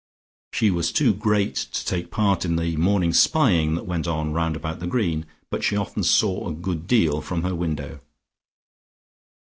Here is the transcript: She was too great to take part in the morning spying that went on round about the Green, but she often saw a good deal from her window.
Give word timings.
She 0.51 0.71
was 0.71 0.91
too 0.91 1.13
great 1.13 1.53
to 1.57 1.85
take 1.85 2.09
part 2.09 2.43
in 2.43 2.55
the 2.55 2.75
morning 2.75 3.13
spying 3.13 3.75
that 3.75 3.85
went 3.85 4.07
on 4.07 4.33
round 4.33 4.55
about 4.55 4.79
the 4.79 4.87
Green, 4.87 5.27
but 5.51 5.63
she 5.63 5.75
often 5.75 6.01
saw 6.03 6.49
a 6.49 6.53
good 6.55 6.87
deal 6.87 7.21
from 7.21 7.43
her 7.43 7.53
window. 7.53 7.99